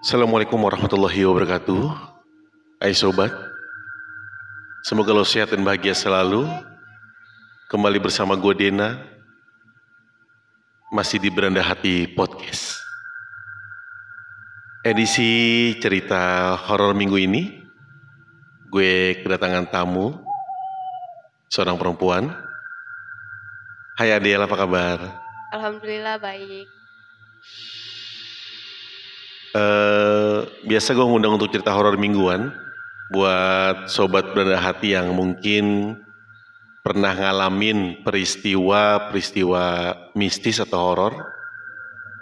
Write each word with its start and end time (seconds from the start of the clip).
Assalamualaikum 0.00 0.56
warahmatullahi 0.56 1.28
wabarakatuh. 1.28 1.92
Hai 2.80 2.96
sobat, 2.96 3.28
semoga 4.80 5.12
lo 5.12 5.28
sehat 5.28 5.52
dan 5.52 5.60
bahagia 5.60 5.92
selalu. 5.92 6.48
Kembali 7.68 8.00
bersama 8.00 8.32
gue 8.32 8.56
Dena, 8.56 8.96
masih 10.88 11.20
di 11.20 11.28
Beranda 11.28 11.60
Hati 11.60 12.08
Podcast. 12.16 12.80
Edisi 14.88 15.76
cerita 15.84 16.56
horor 16.56 16.96
minggu 16.96 17.20
ini, 17.20 17.60
gue 18.72 19.20
kedatangan 19.20 19.68
tamu, 19.68 20.16
seorang 21.52 21.76
perempuan. 21.76 22.32
Hai 24.00 24.16
Adel, 24.16 24.48
apa 24.48 24.56
kabar? 24.56 24.96
Alhamdulillah 25.52 26.16
baik. 26.16 26.80
Eh, 29.50 30.38
biasa 30.62 30.94
gue 30.94 31.02
ngundang 31.02 31.34
untuk 31.34 31.50
cerita 31.50 31.74
horor 31.74 31.98
mingguan 31.98 32.54
buat 33.10 33.90
sobat 33.90 34.30
beranda 34.30 34.54
hati 34.54 34.94
yang 34.94 35.10
mungkin 35.10 35.98
pernah 36.86 37.10
ngalamin 37.10 37.98
peristiwa-peristiwa 38.06 39.64
mistis 40.14 40.62
atau 40.62 40.78
horor 40.78 41.14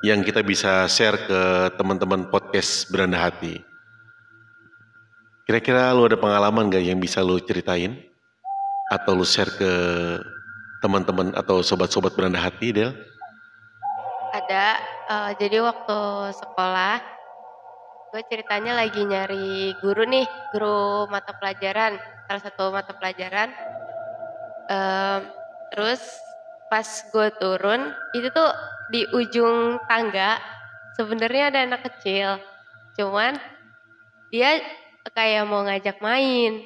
yang 0.01 0.25
kita 0.25 0.41
bisa 0.41 0.89
share 0.89 1.21
ke 1.29 1.41
teman-teman 1.77 2.33
podcast 2.33 2.89
beranda 2.89 3.21
hati. 3.21 3.61
Kira-kira 5.45 5.93
lu 5.93 6.09
ada 6.09 6.17
pengalaman 6.17 6.73
gak 6.73 6.81
yang 6.81 6.97
bisa 6.97 7.21
lu 7.21 7.37
ceritain 7.45 8.09
atau 8.89 9.13
lu 9.13 9.29
share 9.29 9.53
ke 9.53 9.73
teman-teman 10.81 11.37
atau 11.37 11.61
sobat-sobat 11.61 12.17
beranda 12.17 12.41
hati, 12.41 12.73
Del? 12.73 12.97
Ada, 14.33 14.81
eh, 15.13 15.31
jadi 15.37 15.61
waktu 15.61 15.99
sekolah, 16.33 17.18
gue 18.09 18.23
ceritanya 18.33 18.73
lagi 18.73 19.05
nyari 19.05 19.77
guru 19.85 20.09
nih, 20.09 20.25
guru 20.57 21.05
mata 21.13 21.37
pelajaran, 21.37 22.01
salah 22.25 22.43
satu 22.43 22.73
mata 22.73 22.97
pelajaran. 22.97 23.53
Em, 24.69 25.21
terus 25.73 26.01
pas 26.73 26.85
gue 26.85 27.29
turun, 27.37 27.93
itu 28.17 28.29
tuh 28.33 28.51
di 28.93 29.05
ujung 29.13 29.77
tangga, 29.89 30.41
sebenarnya 30.97 31.53
ada 31.53 31.61
anak 31.65 31.85
kecil, 31.85 32.41
cuman 32.97 33.37
dia 34.33 34.61
kayak 35.13 35.49
mau 35.49 35.65
ngajak 35.65 36.01
main, 36.05 36.65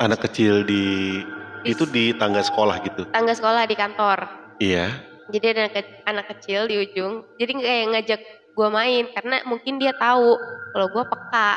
Anak 0.00 0.26
kecil 0.26 0.66
di 0.66 1.22
itu 1.62 1.86
di 1.86 2.10
tangga 2.18 2.42
sekolah 2.42 2.82
gitu. 2.82 3.06
tangga 3.14 3.38
sekolah 3.38 3.62
di 3.70 3.76
kantor. 3.78 4.18
Iya. 4.58 4.90
Jadi 5.30 5.46
ada 5.54 5.70
anak, 5.70 5.86
anak 6.10 6.26
kecil 6.36 6.66
di 6.66 6.76
ujung, 6.82 7.22
jadi 7.38 7.52
kayak 7.54 7.86
ngajak 7.94 8.20
gue 8.52 8.68
main 8.68 9.04
karena 9.10 9.40
mungkin 9.42 9.76
dia 9.76 9.92
tahu 9.92 10.36
kalau 10.72 10.86
gue 10.88 11.04
peka 11.04 11.50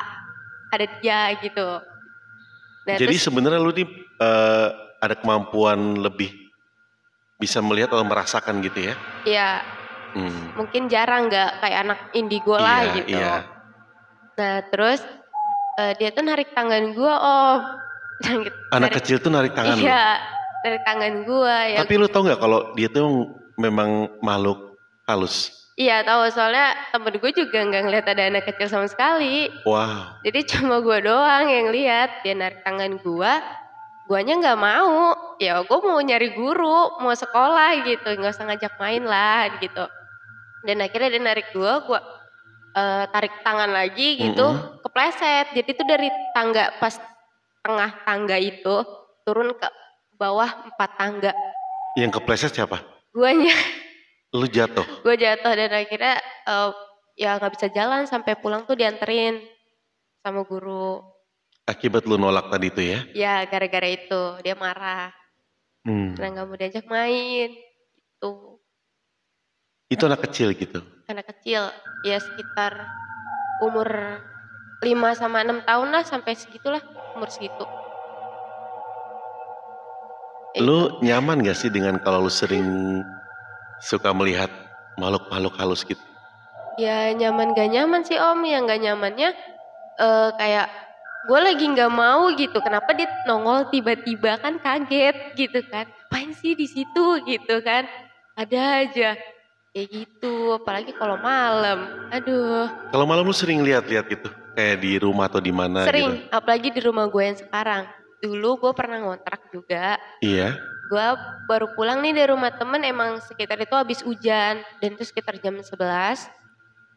ada 0.70 0.86
dia 0.98 1.20
gitu. 1.40 1.70
Nah, 2.86 2.96
Jadi 2.96 3.16
sebenarnya 3.16 3.58
lu 3.58 3.72
nih 3.72 3.88
eh, 4.16 4.68
ada 4.98 5.16
kemampuan 5.16 5.78
lebih 5.98 6.32
bisa 7.36 7.60
melihat 7.60 7.92
atau 7.92 8.06
merasakan 8.06 8.62
gitu 8.62 8.92
ya? 8.92 8.96
ya 9.24 9.50
Hmm. 10.16 10.56
mungkin 10.56 10.88
jarang 10.88 11.28
nggak 11.28 11.60
kayak 11.60 11.80
anak 11.84 12.00
indigo 12.16 12.56
lah 12.56 12.80
Iya, 12.82 12.94
gitu. 12.96 13.20
iya. 13.20 13.34
Nah 14.34 14.56
terus 14.72 15.04
eh, 15.76 15.92
dia 16.00 16.10
tuh 16.10 16.24
narik 16.24 16.56
tangan 16.56 16.96
gue 16.96 17.14
om. 17.14 17.60
Anak 18.72 18.96
Narik- 18.96 18.96
kecil 19.04 19.20
tuh 19.20 19.28
narik 19.28 19.52
tangan. 19.52 19.76
Iya, 19.76 20.24
narik 20.64 20.82
tangan 20.88 21.14
gue 21.28 21.56
ya. 21.68 21.80
Tapi 21.84 21.94
lu 22.00 22.08
tau 22.08 22.24
nggak 22.24 22.40
kalau 22.40 22.72
dia 22.74 22.88
tuh 22.88 23.28
memang 23.60 24.08
makhluk 24.24 24.80
halus? 25.04 25.65
Iya 25.76 26.08
tahu 26.08 26.32
soalnya 26.32 26.72
temen 26.88 27.20
gue 27.20 27.32
juga 27.36 27.60
nggak 27.60 27.84
ngeliat 27.84 28.08
ada 28.08 28.24
anak 28.32 28.48
kecil 28.48 28.72
sama 28.72 28.88
sekali. 28.88 29.52
Wow. 29.68 30.24
Jadi 30.24 30.40
cuma 30.48 30.80
gue 30.80 31.04
doang 31.04 31.52
yang 31.52 31.68
lihat 31.68 32.24
dia 32.24 32.32
narik 32.32 32.64
tangan 32.64 32.96
gue, 32.96 33.32
guanya 34.08 34.40
nggak 34.40 34.60
mau. 34.60 35.12
Ya 35.36 35.60
gue 35.60 35.80
mau 35.84 36.00
nyari 36.00 36.32
guru, 36.32 37.04
mau 37.04 37.12
sekolah 37.12 37.84
gitu, 37.84 38.08
nggak 38.08 38.32
usah 38.32 38.48
ngajak 38.48 38.72
main 38.80 39.04
lah 39.04 39.52
gitu. 39.60 39.84
Dan 40.64 40.80
akhirnya 40.80 41.12
dia 41.12 41.24
narik 41.28 41.52
gue, 41.52 41.72
gue 41.92 42.00
eh, 42.80 43.06
tarik 43.12 43.44
tangan 43.44 43.68
lagi 43.76 44.16
gitu, 44.16 44.48
Mm-mm. 44.48 44.80
kepleset. 44.80 45.52
Jadi 45.60 45.70
itu 45.76 45.84
dari 45.84 46.08
tangga 46.32 46.72
pas 46.80 46.96
tengah 47.68 48.00
tangga 48.08 48.40
itu 48.40 48.76
turun 49.28 49.52
ke 49.60 49.68
bawah 50.16 50.72
empat 50.72 50.90
tangga. 50.96 51.36
Yang 52.00 52.24
kepleset 52.24 52.56
siapa? 52.56 52.80
Guanya, 53.12 53.52
Lu 54.34 54.48
jatuh. 54.48 54.84
gue 55.04 55.16
jatuh 55.16 55.54
dan 55.54 55.72
akhirnya 55.72 56.16
eh, 56.46 56.70
ya 57.16 57.38
nggak 57.38 57.54
bisa 57.54 57.68
jalan 57.70 58.04
sampai 58.06 58.36
pulang 58.36 58.66
tuh 58.66 58.74
dianterin 58.74 59.40
sama 60.20 60.42
guru. 60.42 61.04
Akibat 61.66 62.06
lu 62.06 62.16
nolak 62.16 62.50
tadi 62.50 62.70
itu 62.70 62.82
ya? 62.82 63.00
Ya 63.14 63.36
gara-gara 63.46 63.86
itu 63.88 64.22
dia 64.42 64.56
marah 64.56 65.14
Hmm. 65.86 66.18
karena 66.18 66.30
nggak 66.34 66.46
mau 66.46 66.58
diajak 66.58 66.86
main. 66.88 67.50
Itu 68.18 68.58
Itu 69.86 70.10
anak 70.10 70.26
kecil 70.26 70.50
gitu. 70.54 70.82
anak 71.06 71.30
kecil 71.30 71.70
ya 72.02 72.18
sekitar 72.18 72.74
umur 73.62 73.86
5 74.82 74.90
sama 75.14 75.46
6 75.46 75.62
tahun 75.62 75.88
lah 75.94 76.02
sampai 76.02 76.34
segitulah 76.34 76.82
umur 77.14 77.30
segitu. 77.30 77.62
Lu 80.58 80.98
nyaman 81.00 81.44
gak 81.44 81.54
sih 81.54 81.70
dengan 81.70 82.00
kalau 82.00 82.26
lu 82.26 82.32
sering 82.32 82.66
suka 83.86 84.10
melihat 84.12 84.50
makhluk-makhluk 84.98 85.54
halus 85.62 85.86
gitu? 85.86 86.02
Ya 86.76 87.14
nyaman 87.14 87.54
gak 87.56 87.70
nyaman 87.72 88.02
sih 88.04 88.18
om, 88.20 88.42
yang 88.44 88.66
gak 88.66 88.82
nyamannya 88.82 89.32
eh 89.96 90.30
kayak 90.36 90.68
gue 91.26 91.40
lagi 91.42 91.66
nggak 91.66 91.90
mau 91.90 92.30
gitu, 92.38 92.60
kenapa 92.62 92.94
dia 92.94 93.10
nongol 93.26 93.66
tiba-tiba 93.74 94.38
kan 94.38 94.62
kaget 94.62 95.34
gitu 95.34 95.64
kan, 95.72 95.90
apain 96.12 96.36
sih 96.38 96.54
di 96.54 96.70
situ 96.70 97.06
gitu 97.26 97.66
kan, 97.66 97.88
ada 98.38 98.86
aja 98.86 99.18
kayak 99.74 99.88
gitu, 99.90 100.54
apalagi 100.54 100.94
kalau 100.94 101.18
malam, 101.18 101.90
aduh 102.14 102.70
Kalau 102.94 103.06
malam 103.10 103.26
lu 103.26 103.34
sering 103.34 103.66
lihat-lihat 103.66 104.06
gitu? 104.06 104.30
Kayak 104.54 104.78
di 104.86 104.92
rumah 105.02 105.26
atau 105.26 105.42
di 105.42 105.50
mana 105.50 105.90
sering, 105.90 106.14
gitu? 106.14 106.30
apalagi 106.30 106.70
di 106.70 106.82
rumah 106.86 107.06
gue 107.10 107.24
yang 107.24 107.40
sekarang. 107.40 107.84
Dulu 108.22 108.50
gue 108.62 108.72
pernah 108.78 108.98
ngontrak 109.02 109.50
juga, 109.50 109.98
Iya. 110.22 110.56
Gue 110.86 111.08
baru 111.46 111.74
pulang 111.74 112.02
nih 112.02 112.14
dari 112.14 112.30
rumah 112.30 112.54
temen 112.54 112.82
emang 112.82 113.18
sekitar 113.20 113.58
itu 113.58 113.74
habis 113.74 114.06
hujan 114.06 114.62
dan 114.78 114.90
itu 114.94 115.04
sekitar 115.04 115.38
jam 115.42 115.58
11 115.58 115.66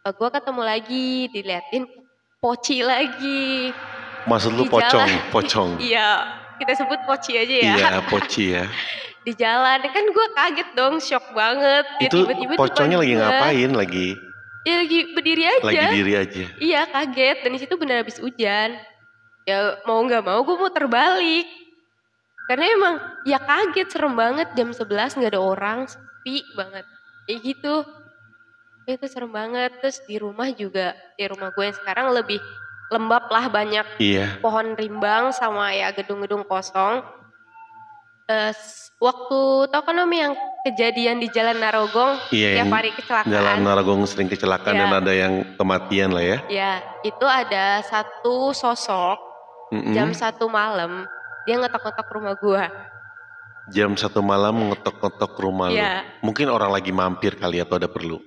gue 0.09 0.29
ketemu 0.33 0.63
lagi 0.65 1.09
diliatin 1.29 1.85
poci 2.41 2.81
lagi 2.81 3.73
Maksud 4.25 4.57
lu 4.57 4.65
pocong, 4.69 5.09
jalan. 5.09 5.25
pocong. 5.35 5.71
iya 5.81 6.25
kita 6.57 6.85
sebut 6.85 7.01
poci 7.05 7.37
aja 7.37 7.55
ya 7.55 7.75
Iya, 7.77 7.89
poci 8.13 8.45
ya. 8.57 8.65
di 9.25 9.33
jalan 9.37 9.81
kan 9.85 10.05
gue 10.05 10.27
kaget 10.33 10.69
dong 10.73 10.97
shock 11.01 11.33
banget 11.33 11.85
dia 12.01 12.09
Itu 12.09 12.25
tiba-tiba 12.25 12.53
di 12.55 12.61
pocongnya 12.61 12.97
depan 12.97 13.05
lagi 13.05 13.15
ngapain? 13.21 13.71
Lagi 13.77 14.09
ya 14.65 14.75
lagi 14.85 14.99
berdiri 15.17 15.45
aja 15.49 15.65
lagi 15.65 15.87
diri 15.97 16.13
aja. 16.13 16.45
iya 16.61 16.81
kaget 16.85 17.37
dan 17.41 17.51
di 17.57 17.61
situ 17.61 17.73
benar 17.81 18.05
habis 18.05 18.21
hujan 18.21 18.77
ya 19.49 19.81
mau 19.89 19.97
nggak 20.05 20.21
mau 20.21 20.45
gue 20.45 20.57
mau 20.61 20.69
terbalik 20.69 21.47
karena 22.49 22.65
emang 22.67 22.95
ya 23.23 23.39
kaget 23.39 23.89
serem 23.89 24.15
banget 24.15 24.49
jam 24.53 24.73
11 24.73 24.89
nggak 25.15 25.31
ada 25.31 25.39
orang 25.39 25.85
sepi 25.85 26.43
banget 26.53 26.85
kayak 27.23 27.41
gitu 27.45 27.75
itu 28.87 29.05
serem 29.05 29.29
banget 29.29 29.71
terus 29.79 30.01
di 30.03 30.17
rumah 30.17 30.49
juga 30.51 30.97
di 31.15 31.25
rumah 31.25 31.53
gue 31.53 31.61
yang 31.63 31.77
sekarang 31.77 32.09
lebih 32.11 32.41
lembab 32.89 33.29
lah 33.29 33.47
banyak 33.47 33.85
Iya. 33.99 34.41
pohon 34.41 34.73
rimbang 34.73 35.29
sama 35.31 35.71
ya 35.71 35.93
gedung-gedung 35.93 36.41
kosong 36.43 37.05
s- 38.51 38.89
waktu 38.97 39.41
tau 39.69 39.83
kan 39.83 39.97
om 39.99 40.09
yang 40.09 40.33
kejadian 40.63 41.17
di 41.17 41.29
Jalan 41.29 41.57
Narogong 41.59 42.17
Iya 42.31 42.61
tiap 42.61 42.73
hari 42.73 42.91
kecelakaan 42.93 43.29
Jalan 43.31 43.61
Narogong 43.61 44.01
sering 44.05 44.27
kecelakaan 44.27 44.75
Iya. 44.75 44.83
dan 44.83 44.93
ada 44.95 45.13
yang 45.13 45.33
kematian 45.55 46.11
lah 46.11 46.25
ya. 46.27 46.39
ya 46.49 46.73
itu 47.03 47.25
ada 47.25 47.81
satu 47.83 48.51
sosok 48.53 49.21
Mm-mm. 49.69 49.93
jam 49.93 50.11
satu 50.11 50.49
malam 50.49 51.05
dia 51.49 51.57
ngetok-ngetok 51.57 52.09
rumah 52.13 52.37
gua. 52.37 52.69
Jam 53.73 53.97
satu 53.97 54.21
malam 54.21 54.69
ngetok-ngetok 54.69 55.33
rumah 55.41 55.73
lu. 55.73 55.81
ya. 55.81 56.05
Mungkin 56.21 56.53
orang 56.53 56.69
lagi 56.69 56.93
mampir 56.93 57.41
kali 57.41 57.57
atau 57.57 57.81
ada 57.81 57.89
perlu. 57.89 58.21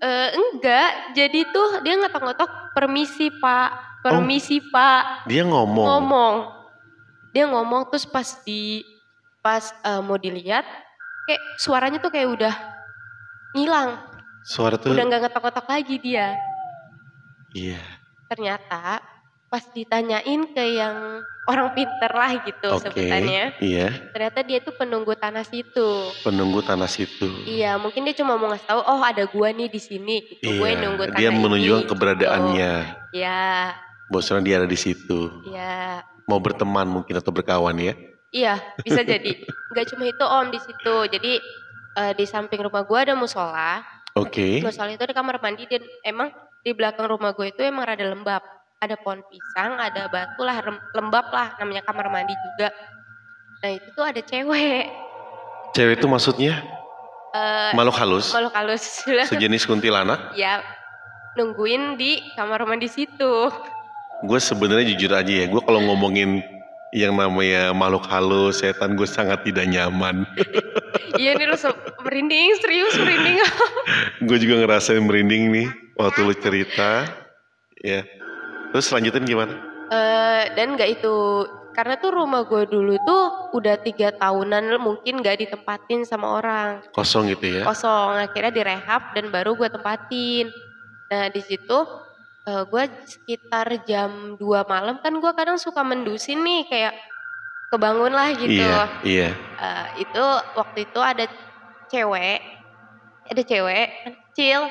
Eh, 0.00 0.28
enggak. 0.32 1.12
Jadi 1.12 1.44
tuh 1.52 1.84
dia 1.84 2.00
ngetok-ngetok 2.00 2.72
permisi 2.72 3.28
pak. 3.28 4.00
Permisi 4.00 4.64
pak. 4.72 5.28
Dia 5.28 5.44
ngomong. 5.44 5.84
ngomong. 5.84 6.34
Dia 7.36 7.44
ngomong 7.44 7.92
terus 7.92 8.08
pas 8.08 8.24
di 8.40 8.80
pas 9.44 9.76
eh, 9.84 10.00
mau 10.00 10.16
dilihat 10.16 10.64
kayak 11.28 11.42
suaranya 11.60 12.00
tuh 12.00 12.08
kayak 12.08 12.32
udah 12.32 12.54
ngilang. 13.52 14.00
Suara 14.48 14.80
tuh 14.80 14.96
udah 14.96 15.04
nggak 15.04 15.28
ngetok-ngetok 15.28 15.66
lagi 15.68 15.96
dia. 16.00 16.40
Iya. 17.50 17.82
ternyata 18.30 19.02
pas 19.50 19.66
ditanyain 19.66 20.46
ke 20.48 20.62
yang 20.72 21.18
orang 21.44 21.74
pinter 21.74 22.06
lah 22.06 22.38
gitu 22.38 22.70
Oke, 22.70 22.86
sebutannya, 22.86 23.58
iya. 23.58 23.90
ternyata 24.14 24.46
dia 24.46 24.62
tuh 24.62 24.70
penunggu 24.72 25.18
tanah 25.18 25.42
situ. 25.42 25.90
Penunggu 26.22 26.62
tanah 26.62 26.86
situ. 26.86 27.26
Iya, 27.44 27.74
mungkin 27.74 28.06
dia 28.06 28.14
cuma 28.14 28.38
mau 28.38 28.46
ngasih 28.46 28.62
tahu, 28.64 28.80
oh 28.80 29.02
ada 29.02 29.26
gua 29.26 29.50
nih 29.50 29.66
di 29.66 29.82
sini 29.82 30.22
gitu. 30.22 30.54
Gue 30.54 30.70
Iya, 30.70 30.78
nunggu 30.80 31.02
tanah 31.04 31.18
dia 31.18 31.28
ini. 31.28 31.36
menunjukkan 31.36 31.82
gitu. 31.82 31.90
keberadaannya. 31.90 32.72
Iya, 33.10 33.42
Bosnya 34.06 34.38
dia 34.38 34.54
ada 34.62 34.66
di 34.66 34.78
situ. 34.78 35.42
iya. 35.44 36.06
Mau 36.24 36.38
berteman 36.38 36.86
mungkin 36.86 37.18
atau 37.18 37.34
berkawan 37.34 37.74
ya. 37.74 37.98
Iya, 38.30 38.54
bisa 38.86 39.02
jadi. 39.10 39.34
Gak 39.74 39.90
cuma 39.90 40.06
itu 40.06 40.22
om 40.22 40.46
di 40.46 40.62
situ. 40.62 40.94
Jadi 41.10 41.32
eh, 41.98 42.12
di 42.14 42.22
samping 42.22 42.62
rumah 42.62 42.86
gua 42.86 43.02
ada 43.02 43.18
musola. 43.18 43.82
Oke. 44.14 44.62
Musola 44.62 44.94
itu 44.94 45.02
ada 45.02 45.10
kamar 45.10 45.42
mandi 45.42 45.66
dan 45.66 45.82
emang 46.02 46.30
di 46.60 46.70
belakang 46.70 47.08
rumah 47.08 47.32
gue 47.32 47.50
itu 47.50 47.62
emang 47.62 47.82
rada 47.82 48.04
lembab. 48.04 48.42
Ada 48.80 48.96
pohon 48.96 49.20
pisang, 49.28 49.76
ada 49.76 50.08
batu 50.08 50.40
lah, 50.40 50.56
lembab 50.96 51.28
lah 51.28 51.52
namanya 51.60 51.84
kamar 51.84 52.08
mandi 52.08 52.32
juga. 52.32 52.72
Nah 53.60 53.70
itu 53.76 53.88
tuh 53.92 54.04
ada 54.08 54.20
cewek. 54.24 54.88
Cewek 55.76 56.00
itu 56.00 56.06
maksudnya 56.08 56.64
eh 57.36 57.70
makhluk 57.76 57.96
halus, 58.00 58.32
Makhluk 58.32 58.54
halus. 58.56 59.04
sejenis 59.30 59.68
kuntilanak. 59.68 60.32
ya 60.32 60.64
nungguin 61.36 62.00
di 62.00 62.24
kamar 62.34 62.64
mandi 62.64 62.88
situ. 62.88 63.52
Gue 64.24 64.40
sebenarnya 64.40 64.96
jujur 64.96 65.12
aja 65.12 65.32
ya, 65.32 65.46
gue 65.48 65.62
kalau 65.64 65.80
ngomongin 65.84 66.40
yang 66.90 67.14
namanya 67.14 67.70
makhluk 67.70 68.08
halus, 68.10 68.64
setan, 68.64 68.98
gue 68.98 69.06
sangat 69.06 69.46
tidak 69.46 69.68
nyaman. 69.70 70.26
iya 71.20 71.36
nih 71.38 71.46
lu 71.46 71.56
merinding, 72.02 72.48
serius 72.58 72.96
merinding. 72.98 73.38
gue 74.26 74.38
juga 74.40 74.54
ngerasain 74.64 75.04
merinding 75.04 75.42
nih 75.52 75.68
waktu 76.00 76.18
lu 76.26 76.34
cerita. 76.34 77.06
Ya. 77.80 78.04
Terus 78.70 78.86
lanjutin 78.94 79.26
gimana? 79.26 79.54
Eh, 79.90 80.42
dan 80.54 80.78
nggak 80.78 81.02
itu 81.02 81.16
karena 81.70 81.98
tuh 81.98 82.10
rumah 82.14 82.46
gue 82.46 82.66
dulu 82.66 82.98
tuh 83.02 83.54
udah 83.54 83.78
tiga 83.82 84.10
tahunan 84.14 84.78
mungkin 84.78 85.22
nggak 85.22 85.46
ditempatin 85.46 86.02
sama 86.02 86.42
orang 86.42 86.82
Kosong 86.90 87.30
gitu 87.30 87.46
ya? 87.46 87.62
kosong 87.62 88.18
akhirnya 88.26 88.50
direhab 88.50 89.14
dan 89.14 89.30
baru 89.30 89.54
gue 89.54 89.70
tempatin 89.70 90.50
nah 91.06 91.30
di 91.30 91.38
situ 91.42 91.78
eh, 92.46 92.62
gue 92.66 92.82
sekitar 93.06 93.86
jam 93.86 94.34
2 94.34 94.66
malam 94.66 94.98
kan 94.98 95.14
gue 95.14 95.32
kadang 95.34 95.58
suka 95.62 95.86
mendusin 95.86 96.42
nih 96.42 96.66
kayak 96.66 96.94
kebangun 97.70 98.12
lah 98.14 98.34
gitu 98.34 98.66
Iya, 98.66 98.82
iya. 99.06 99.28
Eh, 99.58 99.86
itu 100.02 100.24
waktu 100.58 100.90
itu 100.90 101.00
ada 101.02 101.24
cewek 101.86 102.38
ada 103.30 103.42
cewek 103.46 103.86
kecil 104.06 104.66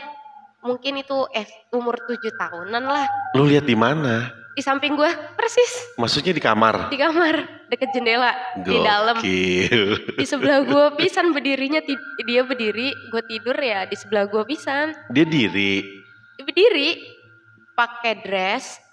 mungkin 0.60 1.00
itu 1.00 1.28
eh 1.32 1.44
umur 1.72 1.96
7 2.02 2.20
tahunan 2.36 2.84
lah 2.84 3.08
Lu 3.34 3.46
lihat 3.46 3.64
di 3.64 3.76
mana? 3.76 4.36
di 4.50 4.66
samping 4.66 4.92
gue 4.92 5.08
persis 5.34 5.96
Maksudnya 5.96 6.36
di 6.36 6.44
kamar? 6.44 6.92
di 6.92 7.00
kamar 7.00 7.48
deket 7.72 7.96
jendela 7.96 8.34
di 8.60 8.76
dalam 8.76 9.16
Gokil. 9.16 10.20
di 10.20 10.26
sebelah 10.28 10.60
gue 10.62 10.86
pisan 11.00 11.32
berdirinya 11.32 11.80
dia 12.20 12.42
berdiri 12.44 12.92
gue 12.92 13.22
tidur 13.26 13.56
ya 13.56 13.88
di 13.88 13.96
sebelah 13.96 14.28
gue 14.28 14.44
pisan 14.44 14.92
Dia 15.10 15.24
diri. 15.24 15.86
berdiri 16.38 17.00
pakai 17.74 18.20
dress 18.20 18.84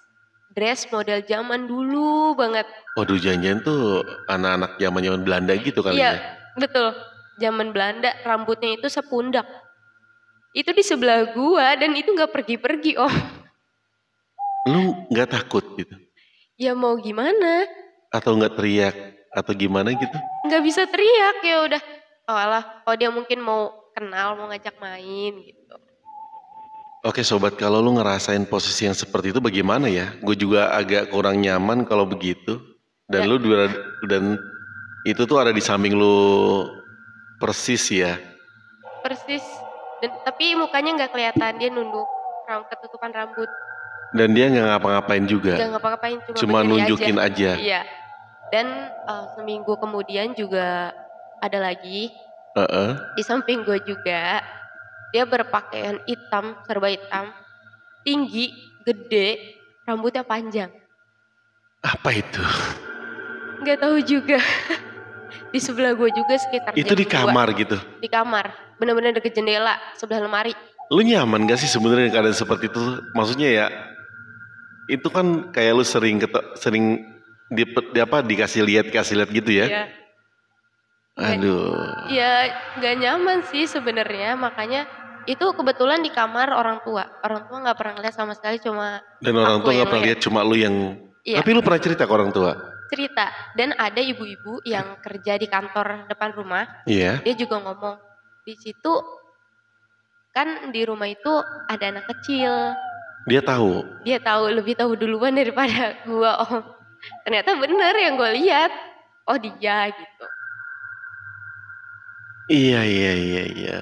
dress 0.55 0.87
model 0.87 1.19
zaman 1.21 1.67
dulu 1.67 2.31
banget 2.33 2.63
Waduh 2.95 3.19
janjian 3.19 3.59
tuh 3.59 4.07
anak-anak 4.25 4.79
zaman 4.79 5.03
zaman 5.03 5.21
Belanda 5.21 5.51
gitu 5.53 5.83
kali 5.83 5.99
iya 5.99 6.15
ya. 6.15 6.19
betul 6.55 6.95
zaman 7.37 7.69
Belanda 7.69 8.15
rambutnya 8.23 8.73
itu 8.73 8.87
sepundak 8.87 9.43
itu 10.57 10.69
di 10.73 10.81
sebelah 10.81 11.37
gua 11.37 11.77
dan 11.77 11.93
itu 11.93 12.09
nggak 12.09 12.33
pergi-pergi 12.33 12.97
om 12.97 13.13
Lu 14.67 14.97
nggak 15.07 15.29
takut 15.31 15.63
gitu? 15.77 15.93
ya 16.57 16.73
mau 16.73 16.97
gimana 16.97 17.63
Atau 18.09 18.33
nggak 18.35 18.57
teriak? 18.57 18.95
Atau 19.31 19.53
gimana 19.53 19.93
gitu? 19.93 20.17
nggak 20.43 20.63
bisa 20.65 20.83
teriak 20.83 21.37
ya 21.43 21.57
udah 21.61 21.81
oh 22.25 22.37
alah 22.37 22.63
oh 22.83 22.95
dia 22.95 23.07
mungkin 23.07 23.37
mau 23.39 23.69
kenal 23.93 24.33
mau 24.33 24.49
ngajak 24.49 24.75
main 24.77 25.33
gitu 25.43 25.55
Oke 27.05 27.21
sobat, 27.21 27.55
kalau 27.55 27.79
lu 27.79 27.95
ngerasain 27.95 28.43
posisi 28.43 28.83
yang 28.83 28.97
seperti 28.97 29.31
itu 29.31 29.39
bagaimana 29.39 29.87
ya? 29.87 30.11
Gue 30.19 30.35
juga 30.35 30.75
agak 30.75 31.07
kurang 31.07 31.39
nyaman 31.39 31.87
kalau 31.87 32.03
begitu. 32.03 32.59
Dan 33.07 33.23
Ya. 33.23 33.29
lu 33.31 33.37
dua, 33.39 33.71
dan 34.09 34.35
itu 35.07 35.23
tuh 35.23 35.39
ada 35.39 35.55
di 35.55 35.63
samping 35.63 35.95
lu 35.95 36.67
persis 37.39 37.79
ya. 37.87 38.19
persis 38.99 39.45
dan 39.97 40.11
tapi 40.21 40.53
mukanya 40.53 40.91
nggak 40.95 41.11
kelihatan 41.11 41.53
dia 41.55 41.69
nunduk 41.69 42.07
ram- 42.45 42.67
ketutupan 42.67 43.11
rambut 43.11 43.49
Dan 44.07 44.31
dia 44.31 44.47
nggak 44.47 44.67
ngapa-ngapain 44.71 45.25
juga. 45.25 45.59
nggak 45.59 45.71
ngapa-ngapain 45.73 46.17
cuma, 46.23 46.37
Cuma 46.37 46.57
nunjukin 46.63 47.17
aja. 47.17 47.27
aja. 47.27 47.51
iya 47.59 47.81
dan 48.47 48.67
eh, 48.87 49.25
seminggu 49.35 49.75
kemudian 49.75 50.31
juga 50.31 50.95
ada 51.37 51.59
lagi 51.59 52.07
Heeh. 52.55 52.89
di 53.13 53.21
samping 53.21 53.61
gue 53.61 53.77
juga 53.83 54.39
dia 55.11 55.23
berpakaian 55.23 55.99
hitam 56.03 56.55
serba 56.63 56.87
hitam 56.87 57.35
tinggi 58.01 58.55
gede 58.81 59.59
rambutnya 59.83 60.23
panjang 60.23 60.71
Apa 61.79 62.09
itu? 62.11 62.43
nggak 63.59 63.77
tahu 63.77 63.97
juga 64.01 64.39
di 65.47 65.59
sebelah 65.59 65.91
gue 65.91 66.09
juga 66.09 66.35
sekitar 66.35 66.71
Itu 66.73 66.93
di 66.93 67.03
kamar 67.03 67.53
gitu. 67.53 67.77
di 67.97 68.07
kamar 68.07 68.51
bener-bener 68.75 69.13
deket 69.13 69.33
jendela 69.33 69.75
sebelah 69.93 70.21
lemari 70.21 70.53
Lu 70.87 71.03
nyaman 71.03 71.43
gak 71.43 71.59
sih 71.59 71.67
sebenarnya 71.67 72.07
keadaan 72.07 72.31
seperti 72.31 72.67
itu? 72.67 72.79
Maksudnya 73.11 73.49
ya 73.49 73.65
itu 74.87 75.03
kan 75.07 75.51
kayak 75.51 75.73
lu 75.73 75.83
sering 75.83 76.15
keto- 76.15 76.55
sering 76.55 77.03
di, 77.51 77.63
di 77.67 77.99
apa 77.99 78.23
dikasih 78.23 78.63
lihat 78.63 78.87
kasih 78.87 79.19
lihat 79.19 79.27
gitu 79.29 79.51
ya. 79.51 79.67
ya 79.67 79.83
Aduh. 81.17 81.75
ya 82.07 82.31
nggak 82.77 82.95
nyaman 82.99 83.39
sih 83.43 83.65
sebenarnya 83.65 84.37
makanya 84.37 84.85
itu 85.25 85.43
kebetulan 85.51 85.99
di 85.99 86.07
kamar 86.07 86.53
orang 86.53 86.79
tua 86.79 87.03
orang 87.19 87.49
tua 87.49 87.57
nggak 87.59 87.75
pernah 87.75 87.93
ngeliat 87.97 88.15
sama 88.15 88.31
sekali 88.31 88.61
cuma 88.61 89.03
Dan 89.19 89.35
orang 89.35 89.59
tua 89.59 89.75
nggak 89.75 89.89
pernah 89.89 90.03
lihat. 90.05 90.13
lihat 90.15 90.19
cuma 90.23 90.39
lu 90.41 90.55
yang 90.55 90.75
Iya. 91.27 91.43
Tapi 91.43 91.51
lu 91.51 91.59
pernah 91.59 91.83
cerita 91.83 92.07
ke 92.07 92.13
orang 92.13 92.31
tua? 92.31 92.55
Cerita 92.87 93.29
dan 93.53 93.75
ada 93.75 93.99
ibu-ibu 93.99 94.63
yang 94.63 94.99
kerja 94.99 95.35
di 95.35 95.47
kantor 95.47 96.07
depan 96.07 96.31
rumah 96.33 96.63
Iya. 96.87 97.19
dia 97.21 97.35
juga 97.35 97.59
ngomong 97.61 97.95
di 98.43 98.55
situ 98.55 98.93
kan 100.31 100.69
di 100.69 100.81
rumah 100.83 101.09
itu 101.09 101.33
ada 101.67 101.85
anak 101.91 102.05
kecil 102.15 102.73
Dia 103.27 103.43
tahu. 103.43 103.83
dia 104.07 104.23
tahu 104.23 104.47
lebih 104.49 104.79
tahu 104.79 104.95
duluan 104.95 105.35
daripada 105.35 105.99
gua 106.07 106.39
om 106.47 106.63
ternyata 107.27 107.53
bener 107.55 107.93
yang 107.99 108.15
gue 108.15 108.31
lihat 108.39 108.71
oh 109.27 109.37
dia 109.37 109.91
gitu 109.91 110.25
Iya 112.47 112.79
iya 112.79 113.11
iya 113.11 113.43
iya. 113.51 113.79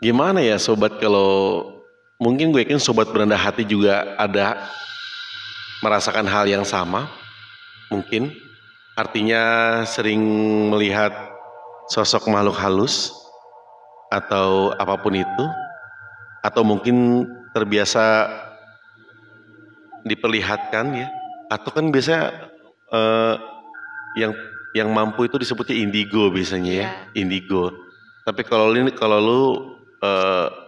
Gimana 0.00 0.40
ya 0.40 0.56
sobat 0.56 0.96
kalau 0.96 1.60
mungkin 2.16 2.48
gue 2.48 2.64
yakin 2.64 2.80
sobat 2.80 3.12
berendah 3.12 3.36
hati 3.36 3.60
juga 3.68 4.16
ada 4.16 4.56
merasakan 5.84 6.24
hal 6.24 6.48
yang 6.48 6.64
sama. 6.64 7.12
Mungkin. 7.92 8.32
Artinya 8.98 9.42
sering 9.86 10.20
melihat 10.74 11.14
sosok 11.86 12.26
makhluk 12.26 12.58
halus 12.58 13.14
atau 14.10 14.74
apa 14.74 14.98
pun 14.98 15.14
itu 15.14 15.44
atau 16.42 16.66
mungkin 16.66 17.24
terbiasa 17.54 18.26
diperlihatkan 20.02 20.86
ya. 20.98 21.08
Atau 21.48 21.70
kan 21.70 21.94
biasa 21.94 22.14
eh, 22.92 23.34
yang 24.18 24.34
yang 24.76 24.90
mampu 24.92 25.30
itu 25.30 25.38
disebutnya 25.40 25.78
indigo 25.78 26.28
biasanya 26.28 26.72
ya 26.74 26.86
indigo. 27.14 27.72
Tapi 28.26 28.44
kalau 28.44 28.74
ini 28.74 28.92
kalau 28.92 29.18
lu 29.22 29.42
eh, 30.02 30.67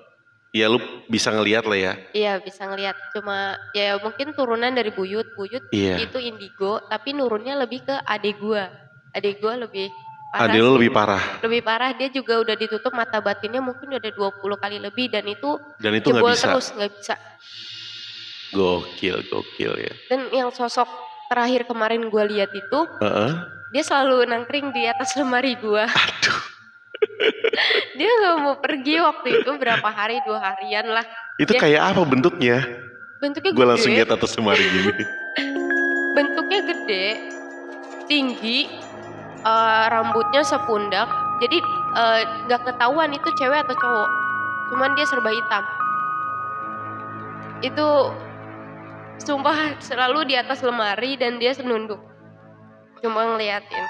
ya 0.50 0.66
lu 0.66 0.78
bisa 1.06 1.30
ngelihat 1.30 1.64
lah 1.66 1.78
ya. 1.78 1.92
Iya 2.10 2.32
bisa 2.42 2.66
ngelihat 2.66 2.96
cuma 3.14 3.54
ya 3.74 3.98
mungkin 4.02 4.34
turunan 4.34 4.74
dari 4.74 4.90
buyut. 4.90 5.26
Buyut 5.38 5.70
iya. 5.70 5.98
itu 6.02 6.18
indigo 6.18 6.82
tapi 6.90 7.14
nurunnya 7.14 7.58
lebih 7.58 7.86
ke 7.86 7.94
adik 8.06 8.38
gua. 8.42 8.66
Adik 9.14 9.42
gua 9.42 9.58
lebih 9.58 9.90
parah 10.30 10.46
adil 10.46 10.62
lu 10.62 10.72
lebih 10.78 10.90
parah? 10.94 11.22
Lebih 11.42 11.60
parah 11.62 11.90
dia 11.94 12.08
juga 12.10 12.38
udah 12.38 12.54
ditutup 12.54 12.92
mata 12.94 13.18
batinnya 13.18 13.58
mungkin 13.62 13.90
udah 13.90 14.10
20 14.14 14.62
kali 14.62 14.78
lebih 14.78 15.10
dan 15.10 15.26
itu 15.26 15.58
dan 15.82 15.92
itu 15.98 16.10
nggak 16.10 16.26
bisa. 16.34 16.46
terus 16.50 16.66
nggak 16.74 16.90
bisa. 16.98 17.14
Gokil 18.50 19.16
gokil 19.30 19.72
ya. 19.78 19.94
Dan 20.10 20.30
yang 20.34 20.50
sosok 20.50 20.86
terakhir 21.30 21.66
kemarin 21.66 22.10
gua 22.10 22.26
lihat 22.26 22.50
itu 22.50 22.80
Heeh. 22.98 23.32
dia 23.70 23.82
selalu 23.86 24.26
nangkring 24.26 24.74
di 24.74 24.86
atas 24.86 25.14
lemari 25.14 25.54
gua. 25.58 25.86
Aduh 25.86 26.59
dia 27.98 28.10
nggak 28.10 28.36
mau 28.40 28.56
pergi 28.58 28.94
waktu 29.00 29.28
itu 29.42 29.50
berapa 29.56 29.88
hari 29.88 30.20
dua 30.24 30.38
harian 30.40 30.86
lah 30.88 31.04
itu 31.40 31.52
Ya. 31.56 31.60
kayak 31.60 31.82
apa 31.94 32.02
bentuknya 32.04 32.58
bentuknya 33.20 33.52
gue 33.52 33.66
langsung 33.66 33.92
lihat 33.92 34.10
atas 34.12 34.32
lemari 34.36 34.64
gini 34.64 35.04
bentuknya 36.16 36.60
gede 36.64 37.06
tinggi 38.08 38.68
eh, 39.44 39.84
rambutnya 39.92 40.42
sepundak 40.42 41.08
jadi 41.40 41.58
eh, 41.96 42.20
nggak 42.48 42.60
ketahuan 42.68 43.12
itu 43.12 43.28
cewek 43.36 43.64
atau 43.64 43.76
cowok 43.76 44.08
cuman 44.70 44.90
dia 44.94 45.06
serba 45.08 45.30
hitam 45.34 45.64
itu 47.60 47.88
sumpah 49.20 49.56
selalu 49.88 50.32
di 50.32 50.34
atas 50.36 50.64
lemari 50.64 51.16
dan 51.20 51.36
dia 51.36 51.52
senunduk. 51.52 52.00
Cuma 53.00 53.24
ngeliatin. 53.36 53.84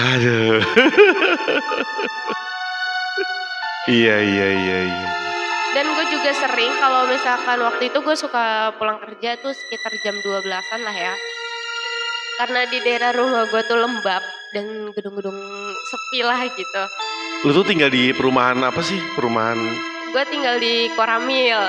Aduh. 0.00 0.64
iya 3.92 4.16
iya 4.24 4.48
iya 4.56 4.78
iya. 4.88 5.08
Dan 5.72 5.88
gue 5.96 6.06
juga 6.12 6.32
sering 6.36 6.72
kalau 6.80 7.08
misalkan 7.08 7.58
waktu 7.60 7.88
itu 7.88 7.98
gue 8.00 8.16
suka 8.16 8.76
pulang 8.76 9.00
kerja 9.04 9.40
tuh 9.40 9.52
sekitar 9.52 9.92
jam 10.04 10.16
12-an 10.20 10.80
lah 10.84 10.96
ya. 10.96 11.14
Karena 12.40 12.64
di 12.68 12.78
daerah 12.80 13.12
rumah 13.12 13.44
gue 13.48 13.62
tuh 13.68 13.76
lembab 13.80 14.24
dan 14.56 14.92
gedung-gedung 14.92 15.36
sepi 15.88 16.20
lah 16.24 16.40
gitu. 16.44 16.82
Lu 17.44 17.52
tuh 17.52 17.64
tinggal 17.64 17.88
di 17.92 18.12
perumahan 18.16 18.60
apa 18.64 18.80
sih? 18.80 19.00
Perumahan 19.16 19.58
Gue 20.12 20.24
tinggal 20.28 20.60
di 20.60 20.92
Koramil. 20.92 21.60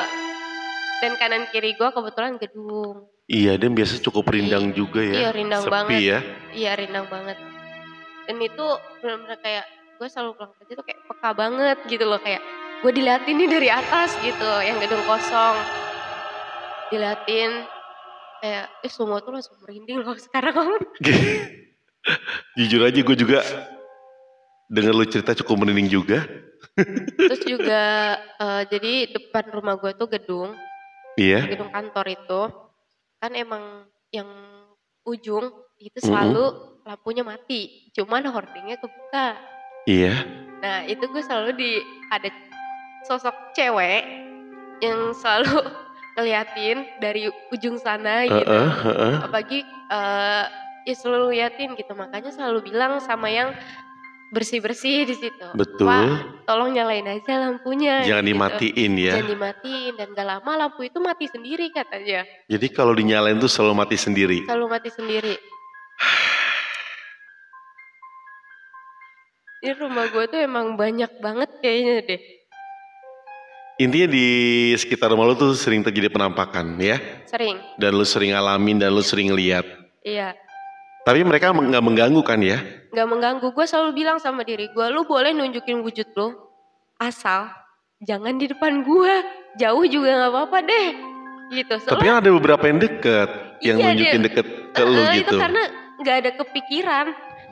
Dan 1.00 1.16
kanan 1.20 1.48
kiri 1.52 1.76
gue 1.76 1.90
kebetulan 1.92 2.36
gedung. 2.40 3.08
Iya, 3.28 3.56
dan 3.56 3.72
biasa 3.72 4.04
cukup 4.04 4.36
rindang 4.36 4.76
juga 4.76 5.00
ya. 5.00 5.28
Iya, 5.28 5.30
rindang 5.32 5.64
Sepi 5.64 5.72
banget. 5.72 6.00
ya. 6.04 6.20
Iya 6.52 6.72
rindang 6.76 7.08
banget. 7.08 7.53
Dan 8.28 8.40
itu 8.40 8.66
benar-benar 9.04 9.40
kayak 9.44 9.66
gue 10.00 10.08
selalu 10.08 10.32
pulang 10.36 10.54
kerja 10.60 10.74
tuh 10.80 10.86
kayak 10.86 11.02
peka 11.08 11.30
banget 11.36 11.78
gitu 11.88 12.06
loh 12.08 12.20
kayak 12.20 12.42
gue 12.84 12.92
diliatin 12.92 13.36
nih 13.40 13.50
dari 13.50 13.70
atas 13.72 14.16
gitu 14.20 14.52
yang 14.64 14.80
gedung 14.80 15.04
kosong. 15.08 15.56
Diliatin 16.92 17.52
kayak 18.44 18.66
eh 18.84 18.92
semua 18.92 19.24
tuh 19.24 19.32
langsung 19.36 19.56
merinding 19.64 20.04
loh 20.04 20.16
sekarang. 20.20 20.56
Jujur 22.60 22.82
aja 22.84 23.00
gue 23.00 23.16
juga 23.16 23.40
denger 24.68 24.94
lu 24.96 25.06
cerita 25.08 25.32
cukup 25.40 25.64
merinding 25.64 25.88
juga. 25.88 26.28
terus 27.16 27.44
juga 27.46 28.18
eh, 28.20 28.64
jadi 28.68 28.94
depan 29.16 29.52
rumah 29.52 29.80
gue 29.80 29.96
tuh 29.96 30.12
gedung. 30.12 30.52
Iya. 31.16 31.48
gedung 31.48 31.72
kantor 31.72 32.06
itu. 32.12 32.42
Kan 33.24 33.32
emang 33.40 33.88
yang 34.12 34.28
ujung 35.08 35.52
itu 35.80 36.00
selalu 36.00 36.73
lampunya 36.84 37.24
mati 37.24 37.92
cuman 37.96 38.28
hordingnya 38.28 38.76
kebuka 38.80 39.40
Iya. 39.84 40.16
Nah 40.64 40.88
itu 40.88 41.04
gue 41.12 41.24
selalu 41.24 41.60
di 41.60 41.72
ada 42.08 42.32
sosok 43.04 43.36
cewek 43.52 44.04
yang 44.80 45.12
selalu 45.12 45.60
ngeliatin 46.16 46.88
dari 47.04 47.28
ujung 47.52 47.76
sana 47.76 48.24
gitu. 48.24 48.48
Heeh, 48.48 48.72
heeh. 48.88 49.16
Apalagi 49.28 49.60
eh, 49.92 50.46
ya 50.88 50.96
selalu 50.96 51.36
liatin 51.36 51.76
gitu. 51.76 51.92
Makanya 51.96 52.32
selalu 52.32 52.72
bilang 52.72 53.04
sama 53.04 53.28
yang 53.28 53.52
bersih-bersih 54.34 55.06
di 55.06 55.16
situ. 55.20 55.48
Betul. 55.54 55.86
Pak, 55.86 56.48
tolong 56.48 56.74
nyalain 56.74 57.06
aja 57.06 57.44
lampunya. 57.44 58.02
Jangan 58.02 58.24
gitu. 58.26 58.32
dimatiin 58.34 58.92
ya. 58.98 59.14
Jangan 59.20 59.30
dimatiin 59.30 59.94
dan 60.00 60.08
gak 60.16 60.26
lama 60.26 60.52
lampu 60.66 60.88
itu 60.88 60.98
mati 61.04 61.28
sendiri 61.30 61.70
katanya. 61.70 62.26
Jadi 62.50 62.68
kalau 62.72 62.96
dinyalain 62.96 63.38
tuh 63.38 63.52
selalu 63.52 63.84
mati 63.84 63.98
sendiri. 64.00 64.48
Selalu 64.48 64.66
mati 64.72 64.90
sendiri. 64.90 65.36
Ini 69.64 69.80
rumah 69.80 70.06
gue 70.06 70.28
tuh 70.28 70.36
emang 70.38 70.76
banyak 70.76 71.24
banget 71.24 71.50
kayaknya 71.58 72.04
deh. 72.04 72.22
Intinya 73.80 74.08
di 74.08 74.28
sekitar 74.76 75.10
rumah 75.10 75.24
lu 75.24 75.34
tuh 75.34 75.56
sering 75.56 75.82
terjadi 75.82 76.12
penampakan 76.12 76.76
ya. 76.78 77.00
Sering. 77.26 77.58
Dan 77.80 77.96
lu 77.96 78.04
sering 78.04 78.36
ngalamin 78.36 78.78
dan 78.78 78.92
lu 78.92 79.00
sering 79.00 79.32
lihat. 79.32 79.64
Iya. 80.04 80.36
Tapi 81.04 81.24
mereka 81.24 81.52
nggak 81.52 81.84
mengganggu 81.84 82.22
kan 82.22 82.40
ya? 82.40 82.60
nggak 82.94 83.10
mengganggu 83.10 83.48
gue 83.50 83.66
selalu 83.66 83.92
bilang 83.98 84.22
sama 84.22 84.46
diri 84.46 84.70
gue 84.70 84.86
lu 84.94 85.02
boleh 85.02 85.34
nunjukin 85.34 85.82
wujud 85.82 86.14
lu 86.14 86.30
asal 87.02 87.50
jangan 88.00 88.38
di 88.38 88.46
depan 88.46 88.86
gue 88.86 89.14
jauh 89.58 89.82
juga 89.90 90.14
nggak 90.14 90.30
apa-apa 90.30 90.58
deh 90.62 90.88
gitu 91.58 91.74
Tapi 91.82 92.06
kan 92.06 92.22
ada 92.22 92.30
beberapa 92.30 92.62
yang 92.70 92.78
deket, 92.78 93.30
yang 93.66 93.82
Iya, 93.82 93.86
nunjukin 93.90 94.22
dia- 94.22 94.28
deket 94.30 94.46
ke 94.78 94.82
lu 94.86 94.94
Eh, 94.94 95.10
gitu. 95.18 95.26
itu 95.26 95.36
karena 95.42 95.62
nggak 95.98 96.16
ada 96.22 96.32
kepikiran 96.38 97.06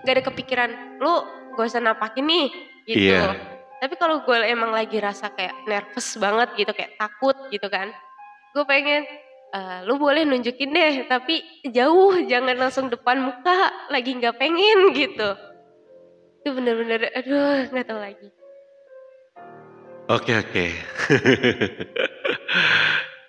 nggak 0.05 0.13
ada 0.13 0.23
kepikiran 0.29 0.69
lu 1.01 1.13
gak 1.53 1.67
usah 1.67 1.81
nampakin 1.81 2.25
nih 2.25 2.47
gitu 2.85 3.13
Iya. 3.13 3.37
tapi 3.77 3.93
kalau 3.95 4.21
gue 4.21 4.35
emang 4.45 4.71
lagi 4.71 4.97
rasa 4.97 5.29
kayak 5.29 5.53
nervous 5.65 6.17
banget 6.17 6.49
gitu 6.57 6.71
kayak 6.71 6.93
takut 6.97 7.35
gitu 7.49 7.65
kan 7.67 7.89
gue 8.51 8.63
pengen 8.65 9.03
eh, 9.51 9.77
lu 9.85 9.95
boleh 9.95 10.23
nunjukin 10.23 10.69
deh 10.69 10.93
tapi 11.05 11.43
jauh 11.67 12.15
jangan 12.25 12.55
langsung 12.57 12.87
depan 12.87 13.21
muka 13.21 13.69
lagi 13.87 14.15
nggak 14.15 14.35
pengen 14.35 14.91
gitu 14.93 15.29
itu 16.41 16.49
bener-bener 16.51 17.09
aduh 17.13 17.69
nggak 17.69 17.87
tahu 17.87 17.99
lagi 17.99 18.27
Oke 20.09 20.35
oke. 20.35 20.65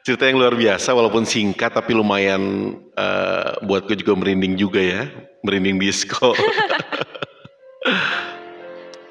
Cerita 0.02 0.26
yang 0.26 0.43
luar 0.43 0.59
biasa 0.59 0.91
walaupun 0.91 1.23
singkat 1.23 1.71
tapi 1.71 1.95
lumayan 1.95 2.75
eh, 2.99 3.52
buat 3.62 3.87
gue 3.87 4.02
juga 4.02 4.19
merinding 4.19 4.59
juga 4.59 4.83
ya. 4.83 5.07
Merinding 5.47 5.79
disco. 5.79 6.35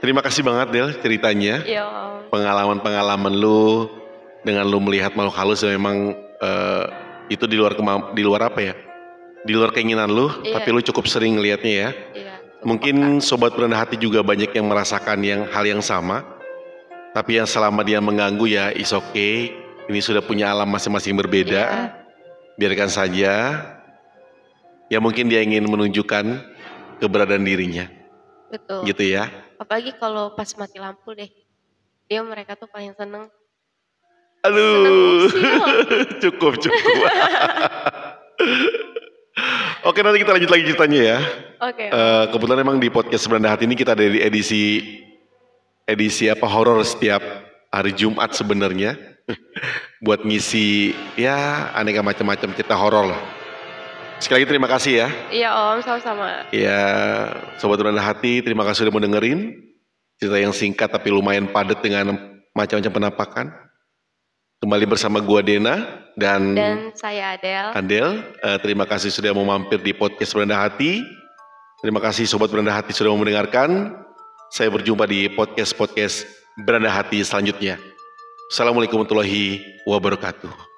Terima 0.02 0.26
kasih 0.26 0.42
banget 0.42 0.68
Del 0.74 0.90
ceritanya. 0.98 1.62
ya. 1.62 1.86
Pengalaman-pengalaman 2.34 3.34
lu 3.38 3.86
dengan 4.42 4.66
lu 4.66 4.82
melihat 4.82 5.14
makhluk 5.14 5.38
halus 5.38 5.62
memang 5.62 6.18
eh, 6.42 6.86
itu 7.30 7.46
di 7.46 7.54
luar 7.60 7.78
di 8.16 8.24
luar 8.26 8.50
apa 8.50 8.60
ya? 8.66 8.74
Di 9.46 9.54
luar 9.54 9.74
keinginan 9.74 10.10
lu, 10.10 10.30
Iya. 10.42 10.58
tapi 10.62 10.70
lu 10.74 10.82
cukup 10.82 11.06
sering 11.10 11.38
ngelihatnya 11.38 11.74
ya. 11.74 11.90
Iya, 12.14 12.34
Mungkin 12.62 13.22
sobat 13.26 13.58
berendah 13.58 13.82
hati 13.82 13.98
juga 13.98 14.22
banyak 14.22 14.54
yang 14.54 14.70
merasakan 14.70 15.22
yang 15.26 15.42
hal 15.50 15.66
yang 15.66 15.82
sama. 15.82 16.22
Tapi 17.12 17.42
yang 17.42 17.50
selama 17.50 17.82
dia 17.82 17.98
mengganggu 17.98 18.46
ya 18.46 18.66
is 18.74 18.94
okay. 18.94 19.54
Ini 19.90 20.00
sudah 20.00 20.22
punya 20.22 20.54
alam 20.54 20.70
masing-masing 20.70 21.18
berbeda. 21.18 21.64
Iya, 21.68 21.86
Biarkan 22.58 22.90
saja. 22.90 23.34
Ya 24.90 24.98
mungkin 25.02 25.26
dia 25.30 25.42
ingin 25.42 25.66
menunjukkan 25.66 26.26
keberadaan 27.02 27.42
dirinya. 27.46 27.90
Betul 28.52 28.84
Gitu 28.84 29.04
ya. 29.08 29.32
apalagi 29.56 29.96
kalau 29.96 30.36
pas 30.36 30.52
mati 30.54 30.78
lampu 30.78 31.16
deh 31.16 31.32
dia 32.06 32.20
mereka 32.22 32.54
tuh 32.54 32.68
paling 32.68 32.92
seneng 32.94 33.32
Aduh. 34.42 35.30
Seneng 35.30 35.62
cukup 36.28 36.58
cukup. 36.58 36.98
Oke 39.82 40.02
nanti 40.02 40.22
kita 40.22 40.34
lanjut 40.34 40.50
lagi 40.50 40.64
ceritanya 40.66 41.00
ya. 41.02 41.18
oke 41.60 41.86
Eh, 41.88 42.24
kebetulan 42.30 42.60
emang 42.60 42.78
di 42.78 42.90
podcast 42.90 43.26
Beranda 43.26 43.50
Hati 43.50 43.66
ini 43.66 43.74
kita 43.74 43.94
ada 43.94 44.02
di 44.02 44.18
edisi 44.18 44.64
edisi 45.86 46.26
apa 46.26 46.46
horor 46.46 46.82
setiap 46.82 47.22
hari 47.70 47.94
Jumat 47.94 48.34
sebenarnya 48.34 48.98
buat 50.06 50.22
ngisi 50.22 50.94
ya 51.16 51.70
aneka 51.74 52.02
macam-macam 52.02 52.50
cerita 52.54 52.76
horor 52.76 53.14
lah. 53.14 53.22
Sekali 54.22 54.46
lagi 54.46 54.54
terima 54.54 54.70
kasih 54.70 54.94
ya. 55.02 55.08
iya 55.34 55.50
om 55.50 55.82
sama-sama 55.82 56.46
Ya 56.54 56.82
sobat 57.58 57.82
Beranda 57.82 58.06
Hati 58.06 58.46
terima 58.46 58.62
kasih 58.62 58.86
sudah 58.86 58.94
mau 58.94 59.02
dengerin 59.02 59.58
cerita 60.22 60.38
yang 60.38 60.54
singkat 60.54 60.94
tapi 60.94 61.10
lumayan 61.10 61.50
padat 61.50 61.82
dengan 61.82 62.14
macam-macam 62.54 62.94
penampakan. 62.94 63.46
Kembali 64.62 64.86
bersama 64.86 65.18
gua 65.18 65.42
Dena 65.42 66.06
dan, 66.14 66.54
dan 66.54 66.94
saya 66.94 67.34
Adele 67.34 67.74
Andel. 67.74 68.10
Eh, 68.46 68.58
terima 68.62 68.86
kasih 68.86 69.10
sudah 69.10 69.34
mau 69.34 69.42
mampir 69.42 69.82
di 69.82 69.90
podcast 69.90 70.38
Beranda 70.38 70.62
Hati. 70.62 71.02
Terima 71.82 71.98
kasih 71.98 72.30
Sobat 72.30 72.54
Beranda 72.54 72.78
Hati 72.78 72.94
sudah 72.94 73.10
mau 73.10 73.18
mendengarkan. 73.26 73.98
Saya 74.54 74.70
berjumpa 74.70 75.10
di 75.10 75.34
podcast-podcast 75.34 76.30
Beranda 76.62 76.94
Hati 76.94 77.26
selanjutnya. 77.26 77.82
Assalamualaikum 78.54 79.02
warahmatullahi 79.02 79.82
wabarakatuh. 79.90 80.71